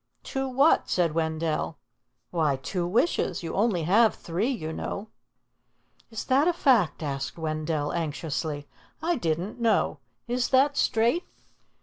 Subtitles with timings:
[0.23, 1.77] "Two what?" said Wendell.
[2.31, 3.43] "Why, two wishes.
[3.43, 5.09] You only have three, you know."
[6.09, 8.67] "Is that a fact?" asked Wendell anxiously.
[9.03, 9.99] "I didn't know.
[10.27, 11.25] Is that straight?"